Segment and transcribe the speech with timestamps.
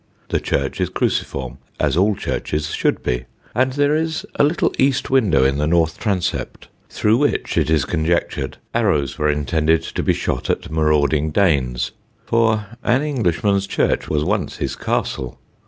[0.29, 5.11] The church is cruciform, as all churches should be, and there is a little east
[5.11, 10.13] window in the north transept through which, it is conjectured, arrows were intended to be
[10.13, 11.91] shot at marauding Danes;
[12.25, 15.37] for an Englishman's church was once his castle.